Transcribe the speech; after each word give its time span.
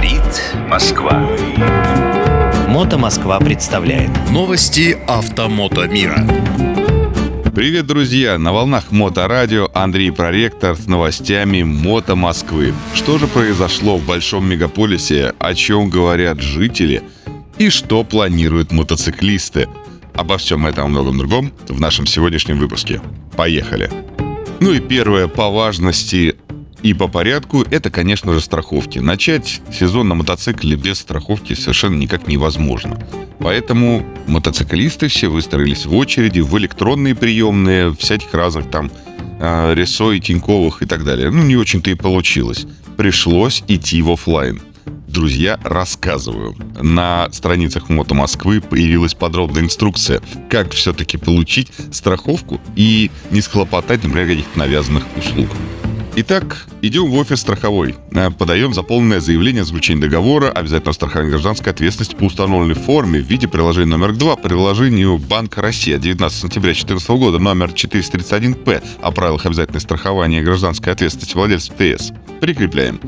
Говорит 0.00 0.42
Москва. 0.66 1.28
Мото 2.68 2.96
Москва 2.96 3.38
представляет 3.38 4.10
Новости 4.30 4.96
автомото 5.06 5.86
мира. 5.88 6.26
Привет, 7.54 7.86
друзья! 7.86 8.38
На 8.38 8.54
волнах 8.54 8.92
Моторадио 8.92 9.68
Андрей 9.74 10.10
Проректор 10.10 10.74
с 10.74 10.86
новостями 10.86 11.64
Мото 11.64 12.14
Москвы. 12.14 12.72
Что 12.94 13.18
же 13.18 13.26
произошло 13.26 13.98
в 13.98 14.06
большом 14.06 14.48
мегаполисе, 14.48 15.34
о 15.38 15.52
чем 15.52 15.90
говорят 15.90 16.40
жители 16.40 17.02
и 17.58 17.68
что 17.68 18.02
планируют 18.02 18.72
мотоциклисты? 18.72 19.68
Обо 20.14 20.38
всем 20.38 20.66
этом 20.66 20.86
и 20.86 20.88
многом 20.88 21.18
другом 21.18 21.52
в 21.68 21.78
нашем 21.78 22.06
сегодняшнем 22.06 22.58
выпуске. 22.58 23.02
Поехали! 23.36 23.90
Ну 24.60 24.72
и 24.72 24.80
первое 24.80 25.28
по 25.28 25.50
важности 25.50 26.36
и 26.82 26.94
по 26.94 27.08
порядку 27.08 27.62
это, 27.70 27.90
конечно 27.90 28.32
же, 28.32 28.40
страховки. 28.40 28.98
Начать 28.98 29.60
сезон 29.72 30.08
на 30.08 30.14
мотоцикле 30.14 30.76
без 30.76 30.98
страховки 30.98 31.54
совершенно 31.54 31.96
никак 31.96 32.26
невозможно. 32.26 32.98
Поэтому 33.38 34.04
мотоциклисты 34.26 35.08
все 35.08 35.28
выстроились 35.28 35.86
в 35.86 35.94
очереди, 35.94 36.40
в 36.40 36.56
электронные 36.58 37.14
приемные, 37.14 37.94
всяких 37.94 38.32
разных 38.34 38.70
там 38.70 38.90
э, 39.40 39.74
Ресой, 39.74 40.20
Тиньковых 40.20 40.82
и 40.82 40.86
так 40.86 41.04
далее. 41.04 41.30
Ну, 41.30 41.42
не 41.42 41.56
очень-то 41.56 41.90
и 41.90 41.94
получилось. 41.94 42.66
Пришлось 42.96 43.62
идти 43.68 44.02
в 44.02 44.10
офлайн. 44.10 44.60
Друзья, 45.06 45.58
рассказываю. 45.64 46.54
На 46.80 47.28
страницах 47.32 47.88
Мото 47.88 48.14
Москвы 48.14 48.60
появилась 48.60 49.14
подробная 49.14 49.62
инструкция, 49.62 50.20
как 50.48 50.72
все-таки 50.72 51.16
получить 51.16 51.72
страховку 51.90 52.60
и 52.76 53.10
не 53.30 53.40
схлопотать, 53.40 54.04
например, 54.04 54.28
каких-то 54.28 54.58
навязанных 54.58 55.04
услуг. 55.16 55.48
Итак, 56.16 56.66
идем 56.82 57.08
в 57.08 57.14
офис 57.14 57.40
страховой. 57.40 57.94
Э, 58.12 58.30
подаем 58.30 58.74
заполненное 58.74 59.20
заявление 59.20 59.62
о 59.62 59.64
заключении 59.64 60.02
договора 60.02 60.50
обязательного 60.50 60.92
страхования 60.92 61.30
гражданской 61.30 61.72
ответственности 61.72 62.16
по 62.16 62.24
установленной 62.24 62.74
форме 62.74 63.20
в 63.20 63.26
виде 63.26 63.46
приложения 63.46 63.96
номер 63.96 64.12
2 64.12 64.36
приложению 64.36 65.18
Банка 65.18 65.62
России 65.62 65.96
19 65.96 66.42
сентября 66.42 66.72
2014 66.72 67.08
года 67.10 67.38
номер 67.38 67.68
431-П 67.68 68.82
о 69.00 69.10
правилах 69.12 69.46
обязательного 69.46 69.80
страхования 69.80 70.42
гражданской 70.42 70.92
ответственности 70.92 71.34
владельцев 71.36 71.74
ТС. 71.76 72.12
Прикрепляем. 72.40 73.00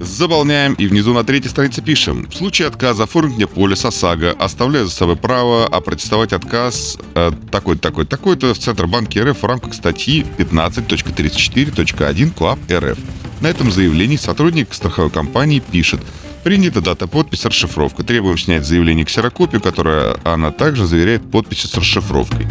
Заполняем 0.00 0.74
и 0.74 0.86
внизу 0.86 1.14
на 1.14 1.24
третьей 1.24 1.50
странице 1.50 1.82
пишем. 1.82 2.26
В 2.28 2.34
случае 2.34 2.68
отказа 2.68 3.04
оформить 3.04 3.48
полис 3.48 3.84
ОСАГО, 3.84 4.32
оставляя 4.38 4.84
за 4.84 4.90
собой 4.90 5.16
право 5.16 5.66
опротестовать 5.66 6.32
отказ 6.32 6.98
э, 7.14 7.30
такой-то, 7.50 7.82
такой-то, 7.82 8.10
такой-то 8.10 8.54
в 8.54 8.58
Центробанке 8.58 9.22
РФ 9.22 9.42
в 9.42 9.46
рамках 9.46 9.74
статьи 9.74 10.26
15.34.1 10.38 12.30
КОАП 12.36 12.58
РФ. 12.70 12.98
На 13.40 13.48
этом 13.48 13.70
заявлении 13.70 14.16
сотрудник 14.16 14.74
страховой 14.74 15.10
компании 15.10 15.60
пишет 15.60 16.00
Принята 16.44 16.82
дата, 16.82 17.06
подпись, 17.06 17.46
расшифровка. 17.46 18.02
Требуем 18.02 18.36
снять 18.36 18.66
заявление 18.66 19.06
ксерокопию, 19.06 19.62
которая 19.62 20.18
она 20.24 20.50
также 20.50 20.86
заверяет 20.86 21.30
подписью 21.30 21.70
с 21.70 21.74
расшифровкой. 21.74 22.46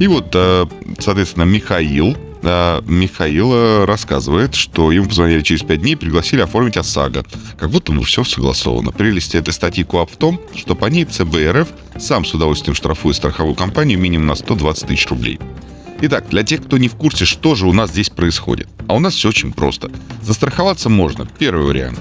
И 0.00 0.08
вот, 0.08 0.30
э, 0.34 0.66
соответственно, 0.98 1.44
Михаил 1.44 2.16
Михаил 2.42 3.84
рассказывает, 3.84 4.54
что 4.54 4.92
ему 4.92 5.08
позвонили 5.08 5.42
через 5.42 5.62
пять 5.62 5.80
дней 5.80 5.92
и 5.92 5.96
пригласили 5.96 6.40
оформить 6.40 6.76
ОСАГО. 6.76 7.24
Как 7.58 7.70
будто 7.70 7.92
ну, 7.92 8.02
все 8.02 8.24
согласовано. 8.24 8.92
Прелесть 8.92 9.34
этой 9.34 9.52
статьи 9.52 9.84
КОАП 9.84 10.10
в 10.10 10.16
том, 10.16 10.40
что 10.54 10.74
по 10.74 10.86
ней 10.86 11.04
ЦБРФ 11.04 11.68
сам 11.98 12.24
с 12.24 12.34
удовольствием 12.34 12.74
штрафует 12.74 13.16
страховую 13.16 13.54
компанию 13.54 13.98
минимум 13.98 14.28
на 14.28 14.34
120 14.34 14.88
тысяч 14.88 15.08
рублей. 15.08 15.38
Итак, 16.00 16.28
для 16.30 16.44
тех, 16.44 16.64
кто 16.64 16.78
не 16.78 16.88
в 16.88 16.94
курсе, 16.94 17.24
что 17.24 17.56
же 17.56 17.66
у 17.66 17.72
нас 17.72 17.90
здесь 17.90 18.08
происходит. 18.08 18.68
А 18.86 18.94
у 18.94 19.00
нас 19.00 19.14
все 19.14 19.30
очень 19.30 19.52
просто. 19.52 19.90
Застраховаться 20.22 20.88
можно. 20.88 21.26
Первый 21.38 21.66
вариант. 21.66 21.98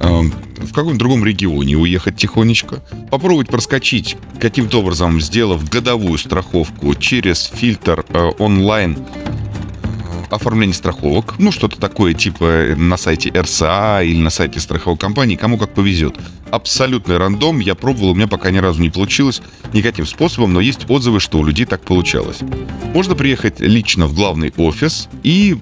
Эм, 0.00 0.32
в 0.58 0.68
каком-нибудь 0.68 0.98
другом 0.98 1.24
регионе 1.24 1.76
уехать 1.76 2.16
тихонечко. 2.16 2.82
Попробовать 3.10 3.48
проскочить 3.48 4.16
каким-то 4.40 4.80
образом, 4.80 5.20
сделав 5.20 5.68
годовую 5.68 6.16
страховку 6.16 6.94
через 6.94 7.50
фильтр 7.52 8.04
э, 8.08 8.30
онлайн 8.38 8.96
оформление 10.30 10.74
страховок, 10.74 11.34
ну, 11.38 11.52
что-то 11.52 11.78
такое, 11.78 12.14
типа 12.14 12.74
на 12.76 12.96
сайте 12.96 13.30
РСА 13.30 14.02
или 14.02 14.18
на 14.18 14.30
сайте 14.30 14.60
страховой 14.60 14.98
компании, 14.98 15.36
кому 15.36 15.58
как 15.58 15.74
повезет. 15.74 16.16
Абсолютный 16.50 17.18
рандом, 17.18 17.60
я 17.60 17.74
пробовал, 17.74 18.10
у 18.10 18.14
меня 18.14 18.26
пока 18.26 18.50
ни 18.50 18.58
разу 18.58 18.80
не 18.80 18.90
получилось 18.90 19.42
никаким 19.72 20.06
способом, 20.06 20.52
но 20.52 20.60
есть 20.60 20.88
отзывы, 20.88 21.20
что 21.20 21.38
у 21.38 21.44
людей 21.44 21.66
так 21.66 21.82
получалось. 21.82 22.38
Можно 22.94 23.14
приехать 23.14 23.60
лично 23.60 24.06
в 24.06 24.14
главный 24.14 24.52
офис 24.56 25.08
и 25.22 25.58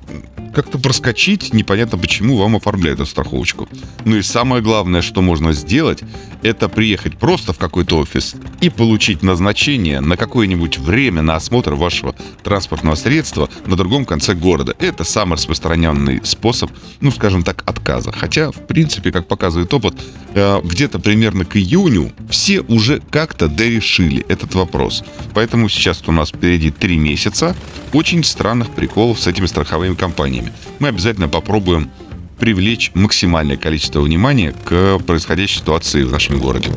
как-то 0.56 0.78
проскочить, 0.78 1.52
непонятно 1.52 1.98
почему 1.98 2.38
вам 2.38 2.56
оформляют 2.56 2.98
эту 2.98 3.10
страховочку. 3.10 3.68
Ну 4.06 4.16
и 4.16 4.22
самое 4.22 4.62
главное, 4.62 5.02
что 5.02 5.20
можно 5.20 5.52
сделать, 5.52 6.00
это 6.42 6.70
приехать 6.70 7.18
просто 7.18 7.52
в 7.52 7.58
какой-то 7.58 7.98
офис 7.98 8.34
и 8.62 8.70
получить 8.70 9.22
назначение 9.22 10.00
на 10.00 10.16
какое-нибудь 10.16 10.78
время 10.78 11.20
на 11.20 11.36
осмотр 11.36 11.74
вашего 11.74 12.14
транспортного 12.42 12.94
средства 12.94 13.50
на 13.66 13.76
другом 13.76 14.06
конце 14.06 14.32
города. 14.32 14.74
Это 14.78 15.04
самый 15.04 15.34
распространенный 15.34 16.22
способ, 16.24 16.70
ну, 17.02 17.10
скажем 17.10 17.42
так, 17.42 17.62
отказа. 17.66 18.10
Хотя, 18.10 18.50
в 18.50 18.66
принципе, 18.66 19.12
как 19.12 19.28
показывает 19.28 19.74
опыт, 19.74 19.94
э, 20.32 20.60
где-то 20.64 20.98
примерно 20.98 21.44
к 21.44 21.56
июню 21.58 22.12
все 22.30 22.60
уже 22.60 23.02
как-то 23.10 23.48
дорешили 23.48 24.24
этот 24.28 24.54
вопрос. 24.54 25.04
Поэтому 25.34 25.68
сейчас 25.68 26.02
у 26.06 26.12
нас 26.12 26.30
впереди 26.30 26.70
три 26.70 26.96
месяца 26.96 27.54
очень 27.92 28.24
странных 28.24 28.70
приколов 28.70 29.20
с 29.20 29.26
этими 29.26 29.44
страховыми 29.44 29.94
компаниями 29.94 30.45
вами. 30.46 30.52
Мы 30.78 30.88
обязательно 30.88 31.28
попробуем 31.28 31.90
привлечь 32.38 32.90
максимальное 32.94 33.56
количество 33.56 34.00
внимания 34.00 34.54
к 34.64 34.98
происходящей 35.06 35.60
ситуации 35.60 36.02
в 36.02 36.12
нашем 36.12 36.38
городе. 36.38 36.70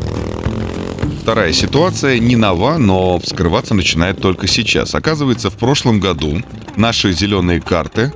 Вторая 1.22 1.54
ситуация 1.54 2.18
не 2.18 2.36
нова, 2.36 2.78
но 2.78 3.20
вскрываться 3.20 3.74
начинает 3.74 4.22
только 4.22 4.48
сейчас. 4.48 4.96
Оказывается, 4.96 5.50
в 5.50 5.58
прошлом 5.58 6.00
году 6.00 6.42
наши 6.76 7.12
зеленые 7.12 7.62
карты 7.62 8.14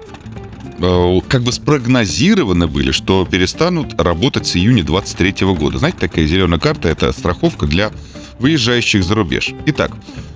э, 0.80 1.20
как 1.28 1.44
бы 1.44 1.52
спрогнозированы 1.52 2.68
были, 2.68 2.92
что 2.92 3.28
перестанут 3.30 4.00
работать 4.02 4.48
с 4.48 4.56
июня 4.56 4.84
23 4.84 5.46
года. 5.54 5.78
Знаете, 5.80 5.98
такая 6.00 6.26
зеленая 6.26 6.60
карта– 6.60 6.90
это 6.90 7.12
страховка 7.12 7.68
для 7.68 7.92
выезжающих 8.40 9.04
за 9.04 9.16
рубеж. 9.16 9.52
Итак, 9.68 9.92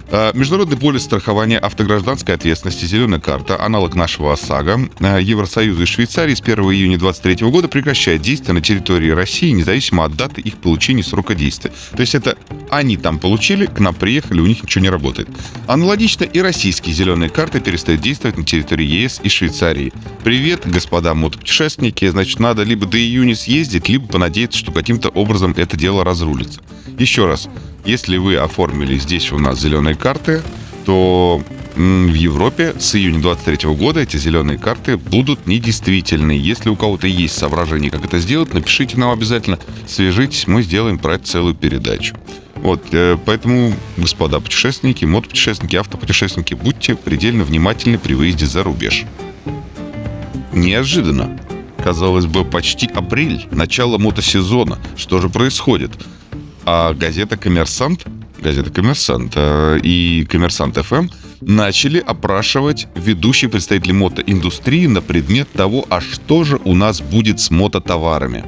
Международный 0.09 0.78
полис 0.78 1.03
страхования 1.03 1.57
автогражданской 1.57 2.34
ответственности 2.34 2.85
«Зеленая 2.85 3.19
карта», 3.19 3.62
аналог 3.62 3.94
нашего 3.94 4.31
ОСАГО, 4.31 4.90
э, 5.01 5.19
Евросоюза 5.22 5.84
и 5.84 5.85
Швейцарии 5.85 6.34
с 6.34 6.40
1 6.40 6.63
июня 6.72 6.97
2023 6.97 7.50
года 7.51 7.68
прекращает 7.68 8.22
действие 8.22 8.53
на 8.53 8.62
территории 8.62 9.09
России, 9.09 9.51
независимо 9.51 10.06
от 10.06 10.16
даты 10.16 10.40
их 10.40 10.57
получения 10.59 11.03
срока 11.03 11.35
действия. 11.35 11.73
То 11.91 12.00
есть 12.00 12.16
это 12.16 12.38
они 12.69 12.96
там 12.96 13.19
получили, 13.19 13.66
к 13.66 13.79
нам 13.79 13.94
приехали, 13.94 14.40
у 14.40 14.47
них 14.47 14.63
ничего 14.63 14.81
не 14.84 14.90
работает. 14.90 15.28
Аналогично 15.67 16.23
и 16.23 16.40
российские 16.40 16.96
зеленые 16.96 17.29
карты 17.29 17.59
перестают 17.59 18.00
действовать 18.00 18.38
на 18.38 18.46
территории 18.46 18.85
ЕС 18.85 19.19
и 19.23 19.28
Швейцарии. 19.28 19.91
Привет, 20.23 20.62
господа 20.66 21.13
мотопутешественники. 21.16 22.07
Значит, 22.07 22.40
надо 22.40 22.63
либо 22.63 22.85
до 22.85 22.97
июня 22.97 23.35
съездить, 23.35 23.90
либо 23.90 24.07
понадеяться, 24.07 24.57
что 24.57 24.72
каким-то 24.72 25.09
образом 25.09 25.53
это 25.57 25.75
дело 25.75 26.06
разрулится. 26.06 26.62
Еще 26.97 27.25
раз, 27.25 27.50
если 27.88 28.18
вы 28.18 28.36
оформили 28.36 28.98
здесь 28.98 29.31
у 29.31 29.40
нас 29.40 29.62
зеленые 29.62 29.96
карты, 29.96 30.42
то 30.86 31.42
в 31.75 32.14
Европе 32.14 32.74
с 32.78 32.96
июня 32.96 33.22
23 33.22 33.70
года 33.75 34.02
эти 34.02 34.18
зеленые 34.18 34.58
карты 34.58 34.98
будут 34.98 35.48
недействительны. 35.48 36.31
Если 36.31 36.70
у 36.70 36.76
кого-то 36.76 37.08
есть 37.08 37.38
соображение, 37.38 37.90
как 37.90 38.03
это 38.03 38.20
сделать, 38.20 38.53
напишите 38.53 38.97
нам 38.97 39.12
обязательно, 39.12 39.58
свяжитесь, 39.88 40.47
мы 40.47 40.64
сделаем 40.64 40.97
про 41.00 41.16
это 41.16 41.26
целую 41.26 41.56
передачу. 41.56 42.16
Вот, 42.56 42.84
э, 42.92 43.18
поэтому, 43.26 43.74
господа 43.96 44.42
путешественники, 44.42 45.06
мотопутешественники, 45.06 45.78
автопутешественники, 45.78 46.56
будьте 46.56 46.96
предельно 46.96 47.46
внимательны 47.46 47.97
при 47.97 48.16
выезде 48.16 48.47
за 48.47 48.64
рубеж. 48.64 49.06
Неожиданно. 50.52 51.40
Казалось 51.84 52.26
бы, 52.26 52.44
почти 52.44 52.88
апрель, 52.88 53.47
начало 53.52 53.97
мотосезона. 53.97 54.78
Что 54.97 55.22
же 55.22 55.29
происходит? 55.29 55.91
А 56.69 56.93
газета 56.93 57.37
«Коммерсант», 57.37 58.05
газета 58.40 58.69
«Коммерсант» 58.69 59.31
э, 59.37 59.79
и 59.81 60.28
«Коммерсант 60.29 60.75
ФМ» 60.75 61.08
начали 61.40 61.97
опрашивать 61.97 62.87
ведущие 62.93 63.49
представители 63.49 63.93
мотоиндустрии 63.93 64.85
на 64.87 65.02
предмет 65.02 65.49
того, 65.53 65.85
а 65.90 66.02
что 66.02 66.43
же 66.43 66.59
у 66.66 66.75
нас 66.75 66.99
будет 66.99 67.40
с 67.40 67.52
мототоварами. 67.52 68.43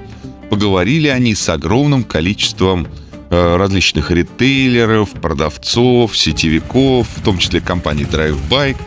Поговорили 0.50 1.08
они 1.08 1.34
с 1.34 1.48
огромным 1.48 2.04
количеством 2.04 2.90
э, 3.30 3.56
различных 3.56 4.12
ритейлеров, 4.12 5.12
продавцов, 5.12 6.18
сетевиков, 6.18 7.08
в 7.16 7.22
том 7.24 7.38
числе 7.38 7.62
компании 7.62 8.06
Drive 8.06 8.38
Bike. 8.50 8.78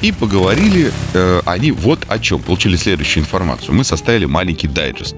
И 0.00 0.12
поговорили 0.12 0.92
э, 1.12 1.40
они 1.44 1.72
вот 1.72 2.04
о 2.06 2.20
чем. 2.20 2.40
Получили 2.40 2.76
следующую 2.76 3.24
информацию. 3.24 3.74
Мы 3.74 3.82
составили 3.82 4.26
маленький 4.26 4.68
дайджест. 4.68 5.16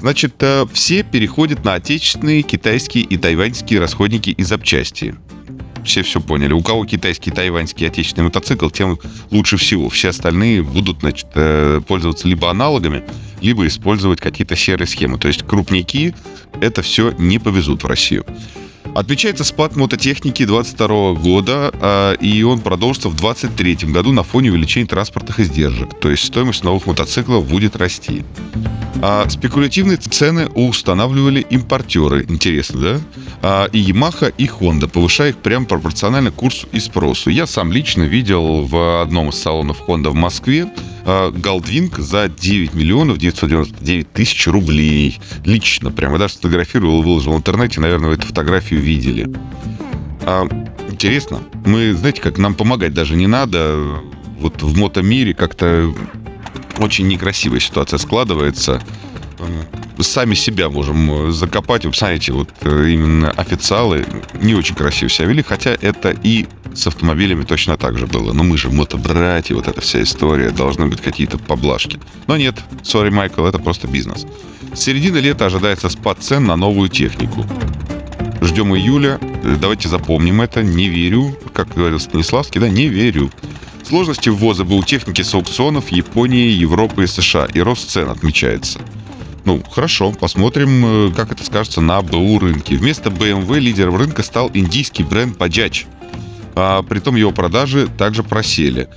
Значит, 0.00 0.34
э, 0.40 0.66
все 0.72 1.02
переходят 1.02 1.64
на 1.64 1.74
отечественные, 1.74 2.42
китайские 2.42 3.04
и 3.04 3.16
тайваньские 3.16 3.80
расходники 3.80 4.30
и 4.30 4.42
запчасти. 4.42 5.14
все 5.84 6.02
все 6.02 6.20
поняли. 6.20 6.52
У 6.52 6.62
кого 6.62 6.84
китайский, 6.84 7.30
тайваньский, 7.30 7.86
отечественный 7.86 8.24
мотоцикл, 8.24 8.68
тем 8.70 8.98
лучше 9.30 9.56
всего. 9.56 9.88
Все 9.88 10.08
остальные 10.08 10.62
будут, 10.62 11.00
значит, 11.00 11.28
э, 11.34 11.80
пользоваться 11.86 12.28
либо 12.28 12.50
аналогами, 12.50 13.04
либо 13.40 13.66
использовать 13.66 14.20
какие-то 14.20 14.56
серые 14.56 14.86
схемы. 14.86 15.18
То 15.18 15.28
есть 15.28 15.42
крупники 15.44 16.14
это 16.60 16.82
все 16.82 17.12
не 17.18 17.38
повезут 17.38 17.82
в 17.84 17.86
Россию. 17.86 18.24
Отмечается 18.96 19.44
спад 19.44 19.76
мототехники 19.76 20.46
22 20.46 21.12
года, 21.16 21.70
а, 21.82 22.14
и 22.14 22.42
он 22.42 22.60
продолжится 22.60 23.10
в 23.10 23.14
2023 23.14 23.92
году 23.92 24.10
на 24.12 24.22
фоне 24.22 24.50
увеличения 24.50 24.86
транспортных 24.86 25.38
издержек. 25.38 26.00
То 26.00 26.10
есть 26.10 26.24
стоимость 26.24 26.64
новых 26.64 26.86
мотоциклов 26.86 27.46
будет 27.46 27.76
расти. 27.76 28.24
А 29.02 29.28
спекулятивные 29.28 29.98
цены 29.98 30.46
устанавливали 30.46 31.40
импортеры. 31.50 32.24
Интересно, 32.26 32.80
да? 32.80 33.00
А, 33.42 33.64
и 33.66 33.82
Yamaha, 33.82 34.32
и 34.38 34.46
Honda, 34.46 34.88
повышая 34.88 35.28
их 35.28 35.36
прямо 35.36 35.66
пропорционально 35.66 36.30
курсу 36.30 36.66
и 36.72 36.80
спросу. 36.80 37.28
Я 37.28 37.46
сам 37.46 37.72
лично 37.72 38.04
видел 38.04 38.62
в 38.62 39.02
одном 39.02 39.28
из 39.28 39.34
салонов 39.34 39.82
Honda 39.86 40.08
в 40.08 40.14
Москве 40.14 40.72
Галдвинг 41.06 41.98
за 41.98 42.28
9 42.28 42.74
миллионов 42.74 43.18
999 43.18 44.12
тысяч 44.12 44.46
рублей. 44.48 45.20
Лично 45.44 45.92
прямо. 45.92 46.18
Даже 46.18 46.34
сфотографировал 46.34 47.00
и 47.00 47.04
выложил 47.04 47.32
в 47.32 47.36
интернете. 47.36 47.80
Наверное, 47.80 48.08
вы 48.08 48.14
эту 48.16 48.26
фотографию 48.26 48.80
видели. 48.80 49.32
А, 50.22 50.48
интересно. 50.90 51.40
Мы, 51.64 51.94
знаете, 51.94 52.20
как 52.20 52.38
нам 52.38 52.54
помогать 52.54 52.92
даже 52.92 53.14
не 53.14 53.28
надо. 53.28 54.00
Вот 54.40 54.62
в 54.62 54.76
мотомире 54.76 55.32
как-то 55.32 55.94
очень 56.78 57.06
некрасивая 57.06 57.60
ситуация 57.60 57.98
складывается. 57.98 58.82
Сами 59.98 60.34
себя 60.34 60.68
можем 60.68 61.32
закопать. 61.32 61.84
Вы 61.86 61.92
знаете, 61.92 62.32
вот 62.32 62.50
э, 62.60 62.90
именно 62.90 63.30
официалы 63.30 64.04
не 64.40 64.54
очень 64.54 64.74
красиво 64.74 65.08
себя 65.08 65.28
вели, 65.28 65.42
хотя 65.42 65.70
это 65.80 66.14
и 66.22 66.46
с 66.74 66.86
автомобилями 66.86 67.44
точно 67.44 67.76
так 67.76 67.98
же 67.98 68.06
было. 68.06 68.32
Но 68.32 68.44
мы 68.44 68.58
же 68.58 68.70
мотобратья, 68.70 69.54
вот 69.54 69.68
эта 69.68 69.80
вся 69.80 70.02
история, 70.02 70.50
должны 70.50 70.86
быть 70.86 71.00
какие-то 71.00 71.38
поблажки. 71.38 71.98
Но 72.26 72.36
нет, 72.36 72.56
сори, 72.82 73.10
Майкл, 73.10 73.44
это 73.44 73.58
просто 73.58 73.88
бизнес. 73.88 74.26
С 74.74 74.80
середины 74.80 75.18
лета 75.18 75.46
ожидается 75.46 75.88
спад 75.88 76.18
цен 76.20 76.44
на 76.44 76.56
новую 76.56 76.88
технику. 76.88 77.46
Ждем 78.42 78.74
июля. 78.74 79.18
Давайте 79.60 79.88
запомним 79.88 80.40
это. 80.42 80.62
Не 80.62 80.88
верю. 80.88 81.36
Как 81.54 81.68
говорил 81.74 81.98
Станиславский, 81.98 82.60
да, 82.60 82.68
не 82.68 82.88
верю. 82.88 83.30
Сложности 83.82 84.28
ввоза 84.28 84.64
БУ 84.64 84.82
техники 84.82 85.22
с 85.22 85.32
аукционов 85.34 85.90
Японии, 85.90 86.50
Европы 86.50 87.04
и 87.04 87.06
США. 87.06 87.46
И 87.54 87.60
рост 87.60 87.88
цен 87.88 88.10
отмечается. 88.10 88.80
Ну, 89.46 89.62
хорошо, 89.70 90.10
посмотрим, 90.10 90.84
э, 90.84 91.12
как 91.14 91.30
это 91.30 91.44
скажется 91.44 91.80
на 91.80 92.02
БУ 92.02 92.40
рынке. 92.40 92.74
Вместо 92.74 93.10
BMW 93.10 93.60
лидером 93.60 93.94
рынка 93.94 94.24
стал 94.24 94.50
индийский 94.52 95.04
бренд 95.04 95.36
Bajaj. 95.36 95.86
А 96.56 96.82
притом 96.82 97.14
его 97.14 97.30
продажи 97.30 97.86
также 97.86 98.24
просели. 98.24 98.88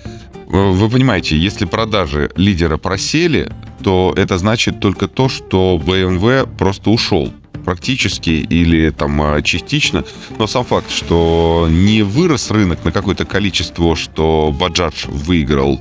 Э, 0.51 0.71
вы 0.71 0.89
понимаете, 0.89 1.37
если 1.37 1.65
продажи 1.65 2.31
лидера 2.35 2.77
просели, 2.77 3.51
то 3.83 4.11
это 4.17 4.39
значит 4.39 4.79
только 4.79 5.07
то, 5.07 5.29
что 5.29 5.79
BMW 5.85 6.49
просто 6.57 6.89
ушел 6.89 7.31
практически 7.63 8.31
или 8.31 8.89
там 8.89 9.21
а, 9.21 9.43
частично, 9.43 10.03
но 10.39 10.47
сам 10.47 10.65
факт, 10.65 10.89
что 10.89 11.67
не 11.69 12.01
вырос 12.01 12.49
рынок 12.49 12.83
на 12.83 12.91
какое-то 12.91 13.25
количество, 13.25 13.95
что 13.95 14.55
Bajaj 14.59 15.11
выиграл 15.11 15.79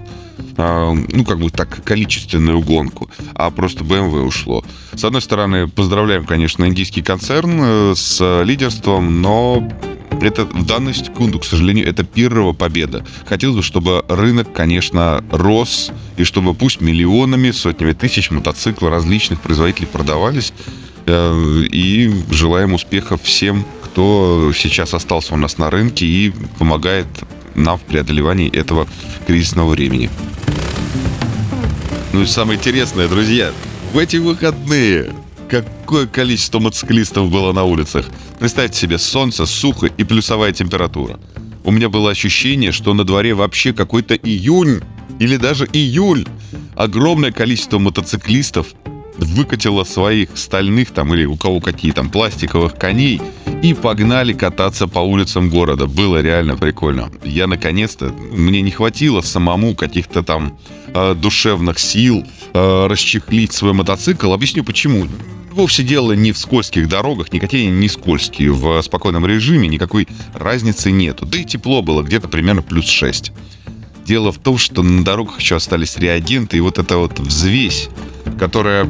ну, 0.56 1.24
как 1.24 1.38
бы 1.38 1.50
так, 1.50 1.82
количественную 1.84 2.60
гонку, 2.60 3.10
а 3.34 3.50
просто 3.50 3.84
BMW 3.84 4.22
ушло. 4.22 4.64
С 4.94 5.04
одной 5.04 5.22
стороны, 5.22 5.68
поздравляем, 5.68 6.24
конечно, 6.24 6.64
индийский 6.66 7.02
концерн 7.02 7.60
э, 7.60 7.94
с 7.96 8.42
лидерством, 8.44 9.22
но 9.22 9.68
это 10.20 10.44
в 10.44 10.66
данную 10.66 10.94
секунду, 10.94 11.38
к 11.38 11.44
сожалению, 11.44 11.86
это 11.86 12.02
первая 12.02 12.52
победа. 12.52 13.06
Хотелось 13.26 13.56
бы, 13.56 13.62
чтобы 13.62 14.04
рынок, 14.08 14.52
конечно, 14.52 15.24
рос, 15.30 15.92
и 16.16 16.24
чтобы 16.24 16.54
пусть 16.54 16.80
миллионами, 16.80 17.52
сотнями 17.52 17.92
тысяч 17.92 18.30
мотоциклов 18.30 18.90
различных 18.90 19.40
производителей 19.40 19.86
продавались, 19.86 20.52
Э, 21.10 21.62
и 21.72 22.12
желаем 22.30 22.74
успехов 22.74 23.22
всем, 23.22 23.64
кто 23.82 24.52
сейчас 24.54 24.92
остался 24.92 25.32
у 25.32 25.36
нас 25.38 25.56
на 25.56 25.70
рынке 25.70 26.04
и 26.04 26.34
помогает 26.58 27.06
нам 27.62 27.78
в 27.78 27.82
преодолевании 27.82 28.50
этого 28.50 28.86
кризисного 29.26 29.70
времени. 29.70 30.10
Ну 32.12 32.22
и 32.22 32.26
самое 32.26 32.58
интересное, 32.58 33.08
друзья, 33.08 33.52
в 33.92 33.98
эти 33.98 34.16
выходные 34.16 35.12
какое 35.48 36.06
количество 36.06 36.58
мотоциклистов 36.58 37.30
было 37.30 37.52
на 37.52 37.64
улицах. 37.64 38.06
Представьте 38.38 38.78
себе 38.78 38.98
солнце, 38.98 39.46
сухо 39.46 39.86
и 39.86 40.04
плюсовая 40.04 40.52
температура. 40.52 41.18
У 41.64 41.70
меня 41.70 41.88
было 41.88 42.10
ощущение, 42.10 42.72
что 42.72 42.94
на 42.94 43.04
дворе 43.04 43.34
вообще 43.34 43.72
какой-то 43.72 44.14
июнь 44.14 44.80
или 45.18 45.36
даже 45.36 45.68
июль. 45.72 46.26
Огромное 46.76 47.32
количество 47.32 47.78
мотоциклистов 47.78 48.68
выкатила 49.18 49.84
своих 49.84 50.30
стальных 50.36 50.90
там 50.90 51.12
или 51.14 51.24
у 51.24 51.36
кого 51.36 51.60
какие 51.60 51.92
там 51.92 52.10
пластиковых 52.10 52.74
коней 52.76 53.20
и 53.62 53.74
погнали 53.74 54.32
кататься 54.32 54.86
по 54.86 55.00
улицам 55.00 55.50
города. 55.50 55.86
Было 55.86 56.20
реально 56.22 56.56
прикольно. 56.56 57.10
Я 57.24 57.46
наконец-то, 57.46 58.12
мне 58.32 58.62
не 58.62 58.70
хватило 58.70 59.20
самому 59.20 59.74
каких-то 59.74 60.22
там 60.22 60.58
э, 60.94 61.14
душевных 61.14 61.78
сил 61.78 62.24
э, 62.54 62.86
расчехлить 62.86 63.52
свой 63.52 63.72
мотоцикл. 63.72 64.32
Объясню 64.32 64.64
почему. 64.64 65.06
Вовсе 65.50 65.82
дело 65.82 66.12
не 66.12 66.30
в 66.30 66.38
скользких 66.38 66.88
дорогах, 66.88 67.32
никакие 67.32 67.68
не 67.68 67.88
скользкие. 67.88 68.52
В 68.52 68.80
спокойном 68.82 69.26
режиме 69.26 69.66
никакой 69.66 70.06
разницы 70.34 70.92
нету. 70.92 71.26
Да 71.26 71.38
и 71.38 71.44
тепло 71.44 71.82
было 71.82 72.02
где-то 72.02 72.28
примерно 72.28 72.62
плюс 72.62 72.86
6. 72.86 73.32
Дело 74.06 74.30
в 74.30 74.38
том, 74.38 74.56
что 74.56 74.82
на 74.82 75.04
дорогах 75.04 75.40
еще 75.40 75.56
остались 75.56 75.98
реагенты, 75.98 76.56
и 76.56 76.60
вот 76.60 76.78
эта 76.78 76.96
вот 76.96 77.18
взвесь 77.18 77.88
которая 78.38 78.88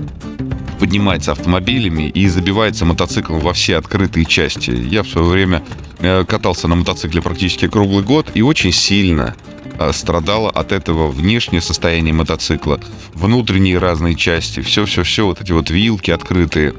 поднимается 0.78 1.32
автомобилями 1.32 2.08
и 2.08 2.28
забивается 2.28 2.84
мотоциклом 2.84 3.40
во 3.40 3.52
все 3.52 3.76
открытые 3.76 4.24
части. 4.24 4.70
Я 4.70 5.02
в 5.02 5.08
свое 5.08 5.28
время 5.28 5.62
э, 5.98 6.24
катался 6.24 6.68
на 6.68 6.76
мотоцикле 6.76 7.20
практически 7.20 7.68
круглый 7.68 8.04
год 8.04 8.30
и 8.34 8.42
очень 8.42 8.72
сильно 8.72 9.34
э, 9.78 9.92
страдало 9.92 10.50
от 10.50 10.72
этого 10.72 11.08
внешнее 11.08 11.60
состояние 11.60 12.14
мотоцикла, 12.14 12.80
внутренние 13.14 13.78
разные 13.78 14.14
части, 14.14 14.60
все-все-все, 14.60 15.26
вот 15.26 15.40
эти 15.40 15.52
вот 15.52 15.70
вилки 15.70 16.10
открытые. 16.10 16.74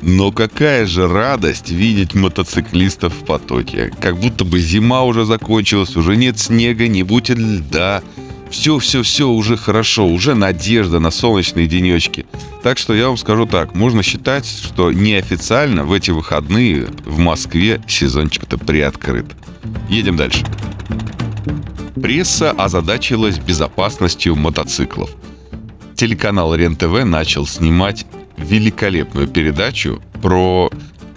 Но 0.00 0.30
какая 0.30 0.86
же 0.86 1.08
радость 1.08 1.70
видеть 1.70 2.14
мотоциклистов 2.14 3.12
в 3.12 3.24
потоке. 3.24 3.92
Как 4.00 4.16
будто 4.16 4.44
бы 4.44 4.60
зима 4.60 5.02
уже 5.02 5.24
закончилась, 5.24 5.96
уже 5.96 6.16
нет 6.16 6.38
снега, 6.38 6.86
не 6.86 7.02
будет 7.02 7.36
льда 7.38 8.02
все-все-все 8.50 9.28
уже 9.28 9.56
хорошо, 9.56 10.06
уже 10.06 10.34
надежда 10.34 11.00
на 11.00 11.10
солнечные 11.10 11.66
денечки. 11.66 12.26
Так 12.62 12.78
что 12.78 12.94
я 12.94 13.08
вам 13.08 13.16
скажу 13.16 13.46
так, 13.46 13.74
можно 13.74 14.02
считать, 14.02 14.46
что 14.46 14.92
неофициально 14.92 15.84
в 15.84 15.92
эти 15.92 16.10
выходные 16.10 16.86
в 17.04 17.18
Москве 17.18 17.80
сезончик-то 17.86 18.58
приоткрыт. 18.58 19.26
Едем 19.88 20.16
дальше. 20.16 20.44
Пресса 22.00 22.52
озадачилась 22.52 23.38
безопасностью 23.38 24.36
мотоциклов. 24.36 25.10
Телеканал 25.94 26.54
РЕН-ТВ 26.54 27.04
начал 27.04 27.46
снимать 27.46 28.06
великолепную 28.36 29.26
передачу 29.26 30.00
про 30.22 30.70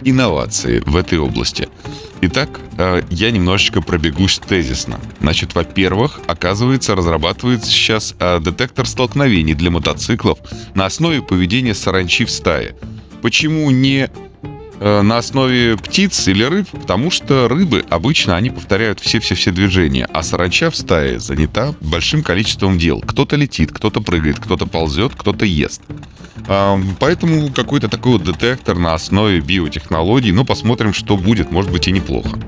инновации 0.03 0.81
в 0.85 0.95
этой 0.95 1.19
области– 1.19 1.69
Итак, 2.23 2.59
э, 2.77 3.01
я 3.09 3.31
немножечко 3.31 3.81
пробегусь 3.81 4.37
тезисно. 4.37 4.99
Значит, 5.19 5.55
во-первых, 5.55 6.21
оказывается, 6.27 6.95
разрабатывается 6.95 7.71
сейчас 7.71 8.13
э, 8.19 8.39
детектор 8.39 8.85
столкновений 8.85 9.55
для 9.55 9.71
мотоциклов 9.71 10.37
на 10.75 10.85
основе 10.85 11.23
поведения 11.23 11.73
саранчи 11.73 12.25
в 12.25 12.29
стае. 12.29 12.75
Почему 13.23 13.71
не 13.71 14.11
на 14.81 15.17
основе 15.17 15.77
птиц 15.77 16.27
или 16.27 16.43
рыб? 16.43 16.67
Потому 16.71 17.11
что 17.11 17.47
рыбы 17.47 17.85
обычно 17.89 18.35
они 18.35 18.49
повторяют 18.49 18.99
все-все-все 18.99 19.51
движения, 19.51 20.07
а 20.11 20.23
саранча 20.23 20.71
в 20.71 20.75
стае 20.75 21.19
занята 21.19 21.73
большим 21.79 22.23
количеством 22.23 22.77
дел. 22.77 22.99
Кто-то 23.01 23.35
летит, 23.35 23.71
кто-то 23.71 24.01
прыгает, 24.01 24.39
кто-то 24.39 24.65
ползет, 24.65 25.13
кто-то 25.15 25.45
ест. 25.45 25.81
Поэтому 26.99 27.51
какой-то 27.53 27.87
такой 27.87 28.13
вот 28.13 28.23
детектор 28.23 28.77
на 28.77 28.95
основе 28.95 29.39
биотехнологий. 29.39 30.31
Ну, 30.31 30.43
посмотрим, 30.43 30.93
что 30.93 31.15
будет. 31.15 31.51
Может 31.51 31.71
быть 31.71 31.87
и 31.87 31.91
неплохо. 31.91 32.39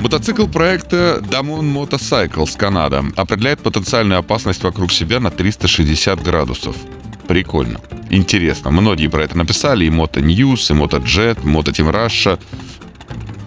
Мотоцикл 0.00 0.46
проекта 0.46 1.22
Damon 1.30 1.72
Motorcycles 1.72 2.58
Канада 2.58 3.02
определяет 3.16 3.60
потенциальную 3.60 4.18
опасность 4.18 4.62
вокруг 4.62 4.92
себя 4.92 5.18
на 5.18 5.30
360 5.30 6.22
градусов. 6.22 6.76
Прикольно. 7.26 7.80
Интересно. 8.14 8.70
Многие 8.70 9.08
про 9.08 9.24
это 9.24 9.36
написали. 9.36 9.86
И 9.86 9.88
Moto 9.88 10.22
News, 10.22 10.70
и 10.70 10.78
Moto 10.78 11.02
Jet, 11.02 11.42
Moto 11.42 11.72
Team 11.72 11.90
Russia 11.92 12.38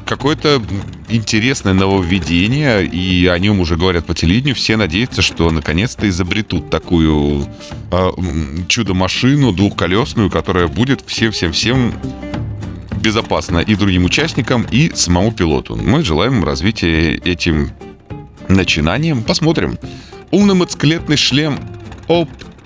какое-то 0.05 0.61
интересное 1.09 1.73
нововведение, 1.73 2.85
и 2.85 3.27
о 3.27 3.37
нем 3.37 3.59
уже 3.59 3.75
говорят 3.75 4.05
по 4.05 4.15
телевидению. 4.15 4.55
Все 4.55 4.77
надеются, 4.77 5.21
что 5.21 5.51
наконец-то 5.51 6.07
изобретут 6.07 6.69
такую 6.69 7.45
э, 7.91 8.09
чудо-машину 8.67 9.51
двухколесную, 9.51 10.29
которая 10.29 10.67
будет 10.67 11.03
всем-всем-всем 11.05 11.93
безопасно 13.01 13.59
и 13.59 13.75
другим 13.75 14.05
участникам, 14.05 14.65
и 14.71 14.91
самому 14.95 15.31
пилоту. 15.31 15.75
Мы 15.75 16.03
желаем 16.03 16.43
развития 16.43 17.15
этим 17.15 17.71
начинанием. 18.47 19.23
Посмотрим. 19.23 19.77
Умный 20.31 20.55
мотоциклетный 20.55 21.17
шлем 21.17 21.59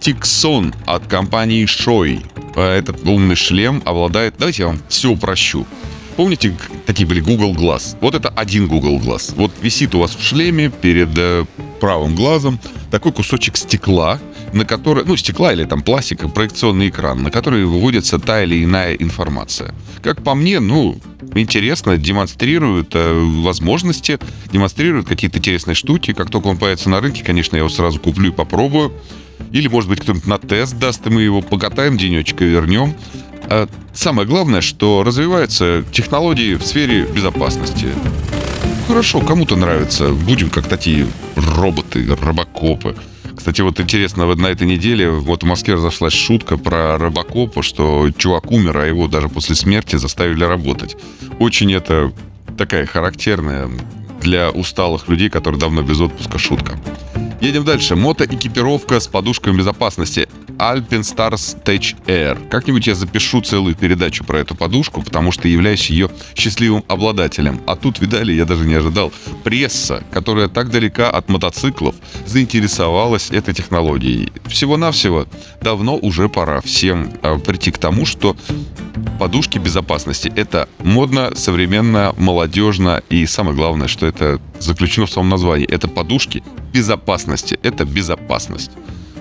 Optixon 0.02 0.74
от 0.88 1.06
компании 1.06 1.66
Shoei. 1.66 2.26
Этот 2.60 3.06
умный 3.06 3.36
шлем 3.36 3.84
обладает... 3.86 4.34
Давайте 4.40 4.64
я 4.64 4.68
вам 4.70 4.80
все 4.90 5.12
упрощу. 5.12 5.68
Помните, 6.16 6.58
такие 6.88 7.08
были 7.08 7.20
Google 7.20 7.54
Glass? 7.54 7.96
Вот 8.02 8.16
это 8.16 8.30
один 8.30 8.68
Google 8.68 8.98
Glass. 8.98 9.34
Вот 9.36 9.52
висит 9.62 9.94
у 9.94 10.00
вас 10.00 10.16
в 10.16 10.24
шлеме 10.24 10.70
перед 10.70 11.10
э, 11.16 11.46
правым 11.80 12.16
глазом 12.16 12.60
такой 12.90 13.12
кусочек 13.12 13.56
стекла, 13.56 14.20
на 14.54 14.66
который, 14.66 15.06
ну, 15.06 15.16
стекла 15.16 15.54
или 15.54 15.66
там 15.66 15.84
пластика, 15.84 16.28
проекционный 16.28 16.90
экран, 16.90 17.22
на 17.22 17.30
который 17.30 17.64
выводится 17.64 18.18
та 18.18 18.44
или 18.44 18.64
иная 18.64 18.96
информация. 18.96 19.74
Как 20.02 20.24
по 20.24 20.34
мне, 20.34 20.60
ну, 20.60 20.98
интересно, 21.36 21.98
демонстрирует 21.98 22.96
э, 22.96 23.24
возможности, 23.44 24.20
демонстрирует 24.52 25.08
какие-то 25.08 25.38
интересные 25.38 25.76
штуки. 25.76 26.14
Как 26.14 26.32
только 26.32 26.48
он 26.48 26.58
появится 26.58 26.90
на 26.90 27.00
рынке, 27.02 27.24
конечно, 27.24 27.56
я 27.56 27.60
его 27.60 27.70
сразу 27.70 28.00
куплю 28.00 28.30
и 28.32 28.34
попробую. 28.34 28.92
Или, 29.52 29.68
может 29.68 29.90
быть, 29.90 30.00
кто-нибудь 30.02 30.28
на 30.28 30.38
тест 30.38 30.78
даст, 30.78 31.06
и 31.08 31.10
мы 31.10 31.22
его 31.22 31.42
покатаем 31.42 31.98
денечек 31.98 32.42
и 32.42 32.46
вернем. 32.46 32.96
А 33.44 33.68
самое 33.94 34.28
главное, 34.28 34.62
что 34.62 35.04
развиваются 35.04 35.84
технологии 35.92 36.56
в 36.56 36.64
сфере 36.64 37.04
безопасности. 37.04 37.88
Хорошо, 38.88 39.22
кому-то 39.22 39.56
нравится. 39.56 40.10
Будем 40.10 40.50
как 40.50 40.68
такие 40.68 41.08
роботы, 41.36 42.06
робокопы. 42.22 42.96
Кстати, 43.36 43.62
вот 43.62 43.80
интересно, 43.80 44.28
вот 44.28 44.38
на 44.38 44.48
этой 44.48 44.68
неделе 44.68 45.10
вот 45.10 45.44
в 45.44 45.46
Москве 45.46 45.74
разошлась 45.74 46.14
шутка 46.14 46.58
про 46.58 46.98
робокопа, 46.98 47.64
что 47.64 48.10
чувак 48.16 48.52
умер, 48.52 48.78
а 48.78 48.86
его 48.86 49.08
даже 49.08 49.30
после 49.30 49.56
смерти 49.56 49.96
заставили 49.96 50.44
работать. 50.44 50.96
Очень 51.40 51.74
это 51.74 52.14
такая 52.58 52.86
характерная 52.86 53.70
для 54.22 54.52
усталых 54.52 55.08
людей, 55.08 55.30
которые 55.30 55.60
давно 55.60 55.82
без 55.82 56.00
отпуска 56.00 56.38
шутка. 56.38 56.80
Едем 57.42 57.64
дальше. 57.64 57.96
Мотоэкипировка 57.96 59.00
с 59.00 59.08
подушками 59.08 59.58
безопасности. 59.58 60.30
Alpenstars 60.60 61.60
Tech 61.64 61.96
Air. 62.06 62.38
Как-нибудь 62.50 62.86
я 62.86 62.94
запишу 62.94 63.42
целую 63.42 63.74
передачу 63.74 64.24
про 64.24 64.38
эту 64.38 64.54
подушку, 64.54 65.02
потому 65.02 65.32
что 65.32 65.48
являюсь 65.48 65.90
ее 65.90 66.12
счастливым 66.36 66.84
обладателем. 66.88 67.60
А 67.66 67.76
тут, 67.76 68.00
видали, 68.00 68.32
я 68.32 68.46
даже 68.46 68.66
не 68.66 68.76
ожидал. 68.76 69.12
Пресса, 69.44 70.04
которая 70.12 70.50
так 70.50 70.70
далека 70.70 71.10
от 71.10 71.30
мотоциклов, 71.30 71.96
заинтересовалась 72.28 73.32
этой 73.32 73.56
технологией. 73.56 74.32
Всего-навсего 74.46 75.26
давно 75.62 75.98
уже 75.98 76.30
пора 76.30 76.62
всем 76.62 77.12
а, 77.24 77.40
прийти 77.40 77.72
к 77.72 77.80
тому, 77.80 78.06
что 78.06 78.38
подушки 79.18 79.58
безопасности. 79.58 80.32
Это 80.36 80.70
модно, 80.84 81.32
современно, 81.36 82.14
молодежно 82.18 83.02
и 83.10 83.26
самое 83.26 83.56
главное, 83.56 83.88
что 83.88 84.06
это 84.06 84.40
заключено 84.60 85.08
в 85.08 85.12
своем 85.12 85.30
названии. 85.30 85.68
Это 85.68 85.88
подушки 85.88 86.44
безопасности. 86.72 87.60
Это 87.64 87.86
безопасность. 87.86 88.72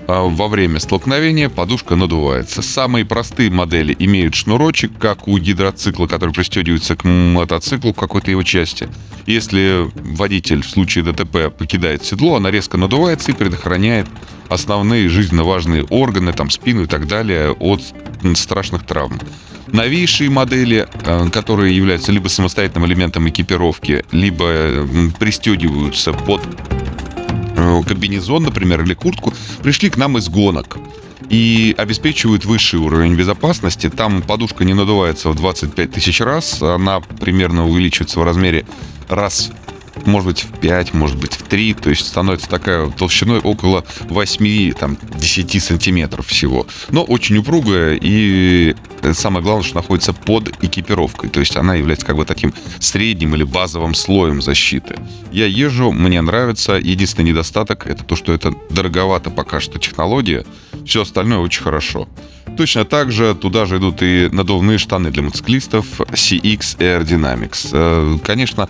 А 0.07 0.27
во 0.27 0.47
время 0.47 0.79
столкновения 0.79 1.47
подушка 1.47 1.95
надувается. 1.95 2.61
Самые 2.61 3.05
простые 3.05 3.49
модели 3.49 3.95
имеют 3.97 4.35
шнурочек, 4.35 4.91
как 4.97 5.27
у 5.27 5.37
гидроцикла, 5.37 6.07
который 6.07 6.33
пристегивается 6.33 6.95
к 6.95 7.05
мотоциклу 7.05 7.93
в 7.93 7.95
какой-то 7.95 8.31
его 8.31 8.43
части. 8.43 8.89
Если 9.25 9.89
водитель 9.95 10.63
в 10.63 10.69
случае 10.69 11.05
ДТП 11.05 11.55
покидает 11.55 12.03
седло, 12.03 12.35
она 12.35 12.51
резко 12.51 12.77
надувается 12.77 13.31
и 13.31 13.35
предохраняет 13.35 14.07
основные 14.49 15.07
жизненно 15.07 15.43
важные 15.43 15.83
органы, 15.85 16.33
там 16.33 16.49
спину 16.49 16.83
и 16.83 16.87
так 16.87 17.07
далее 17.07 17.51
от 17.51 17.81
страшных 18.35 18.85
травм. 18.85 19.19
Новейшие 19.67 20.29
модели, 20.29 20.87
э, 21.05 21.29
которые 21.29 21.75
являются 21.75 22.11
либо 22.11 22.27
самостоятельным 22.27 22.85
элементом 22.87 23.29
экипировки, 23.29 24.03
либо 24.11 24.85
пристегиваются 25.17 26.11
под 26.11 26.41
комбинезон, 27.87 28.43
например, 28.43 28.81
или 28.83 28.93
куртку, 28.93 29.33
пришли 29.61 29.89
к 29.89 29.97
нам 29.97 30.17
из 30.17 30.29
гонок 30.29 30.77
и 31.29 31.73
обеспечивают 31.77 32.45
высший 32.45 32.79
уровень 32.79 33.15
безопасности. 33.15 33.89
Там 33.89 34.21
подушка 34.21 34.65
не 34.65 34.73
надувается 34.73 35.29
в 35.29 35.35
25 35.35 35.91
тысяч 35.91 36.19
раз, 36.21 36.61
она 36.61 36.99
примерно 36.99 37.67
увеличивается 37.67 38.19
в 38.19 38.23
размере 38.23 38.65
раз 39.07 39.51
может 40.05 40.27
быть, 40.27 40.43
в 40.43 40.59
5, 40.59 40.93
может 40.93 41.17
быть, 41.17 41.33
в 41.33 41.43
3, 41.43 41.73
то 41.75 41.89
есть 41.89 42.07
становится 42.07 42.49
такая 42.49 42.89
толщиной 42.89 43.39
около 43.39 43.83
8, 44.01 44.73
там, 44.73 44.97
10 45.15 45.63
сантиметров 45.63 46.27
всего. 46.27 46.67
Но 46.89 47.03
очень 47.03 47.37
упругая 47.37 47.97
и 48.01 48.75
самое 49.13 49.43
главное, 49.43 49.63
что 49.63 49.75
находится 49.75 50.13
под 50.13 50.63
экипировкой, 50.63 51.29
то 51.29 51.39
есть 51.39 51.55
она 51.55 51.75
является 51.75 52.05
как 52.05 52.17
бы 52.17 52.25
таким 52.25 52.53
средним 52.79 53.35
или 53.35 53.43
базовым 53.43 53.93
слоем 53.93 54.41
защиты. 54.41 54.95
Я 55.31 55.45
езжу, 55.45 55.91
мне 55.91 56.21
нравится, 56.21 56.73
единственный 56.73 57.29
недостаток 57.29 57.87
это 57.87 58.03
то, 58.03 58.15
что 58.15 58.33
это 58.33 58.53
дороговато 58.69 59.29
пока 59.29 59.59
что 59.59 59.79
технология, 59.79 60.45
все 60.85 61.01
остальное 61.01 61.39
очень 61.39 61.63
хорошо. 61.63 62.07
Точно 62.57 62.85
так 62.85 63.11
же 63.11 63.33
туда 63.33 63.65
же 63.65 63.77
идут 63.77 64.01
и 64.01 64.29
надувные 64.31 64.77
штаны 64.77 65.11
для 65.11 65.23
мотоциклистов 65.23 66.01
CX 66.01 66.77
Aerodynamics. 66.77 67.69
Э, 67.71 68.17
конечно, 68.23 68.67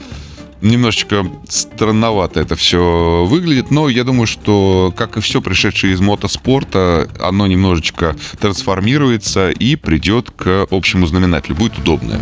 немножечко 0.62 1.26
странновато 1.48 2.40
это 2.40 2.56
все 2.56 3.26
выглядит, 3.26 3.72
но 3.72 3.90
я 3.90 4.04
думаю, 4.04 4.28
что, 4.28 4.94
как 4.96 5.18
и 5.18 5.22
все 5.22 5.42
пришедшее 5.42 5.94
из 5.94 6.00
мотоспорта, 6.00 7.10
оно 7.20 7.48
немножечко 7.48 8.16
трансформируется 8.40 9.50
и 9.52 9.76
придет 9.76 10.32
к 10.32 10.68
общему 10.72 11.08
знаменателю, 11.08 11.56
будет 11.56 11.78
удобное. 11.78 12.22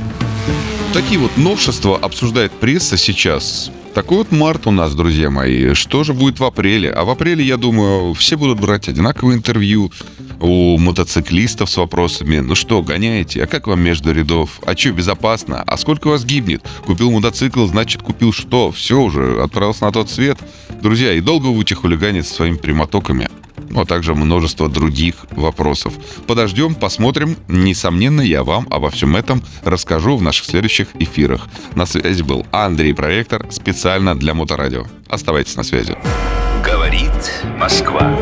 Такие 0.94 1.20
вот 1.20 1.38
новшества 1.38 1.98
обсуждает 1.98 2.52
пресса 2.52 2.98
сейчас. 2.98 3.72
Такой 3.94 4.20
вот 4.20 4.32
март 4.32 4.68
у 4.68 4.72
нас, 4.72 4.94
друзья 4.94 5.30
мои. 5.30 5.74
Что 5.74 6.04
же 6.04 6.14
будет 6.14 6.40
в 6.40 6.44
апреле? 6.44 6.92
А 6.92 7.04
в 7.04 7.10
апреле, 7.10 7.44
я 7.44 7.58
думаю, 7.58 8.14
все 8.14 8.38
будут 8.38 8.60
брать 8.60 8.88
одинаковые 8.88 9.38
интервью 9.38 9.92
у 10.40 10.78
мотоциклистов 10.78 11.70
с 11.70 11.78
вопросами. 11.78 12.40
Ну 12.40 12.56
что, 12.56 12.84
гоняете? 12.84 13.44
А 13.44 13.48
как 13.48 13.68
вам 13.68 13.82
между 13.82 14.14
рядов? 14.14 14.62
А 14.66 14.78
что, 14.78 14.92
безопасно? 14.92 15.64
А 15.66 15.78
сколько 15.78 16.08
вас 16.08 16.24
гибнет? 16.24 16.64
Купил 16.86 17.12
мотоцикл, 17.12 17.66
значит, 17.66 18.04
купил 18.04 18.32
что? 18.32 18.72
Все 18.72 19.00
уже, 19.00 19.42
отправился 19.42 19.86
на 19.86 19.92
тот 19.92 20.10
свет. 20.10 20.38
Друзья, 20.82 21.14
и 21.14 21.20
долго 21.20 21.50
будете 21.50 21.76
хулиганить 21.76 22.28
со 22.28 22.36
своими 22.36 22.58
прямотоками? 22.58 23.28
Ну, 23.70 23.82
а 23.82 23.86
также 23.86 24.16
множество 24.16 24.70
других 24.70 25.26
вопросов. 25.32 25.94
Подождем, 26.28 26.76
посмотрим. 26.76 27.36
Несомненно, 27.48 28.22
я 28.22 28.44
вам 28.44 28.68
обо 28.70 28.90
всем 28.90 29.16
этом 29.16 29.44
расскажу 29.64 30.18
в 30.18 30.22
наших 30.22 30.46
следующих 30.46 30.88
эфирах. 30.96 31.48
На 31.76 31.86
связи 31.86 32.22
был 32.24 32.46
Андрей 32.52 32.94
Проектор 32.94 33.46
специально 33.52 34.18
для 34.18 34.34
Моторадио. 34.34 34.86
Оставайтесь 35.08 35.56
на 35.56 35.64
связи. 35.64 35.96
Говорит 36.64 37.12
Москва. 37.58 38.18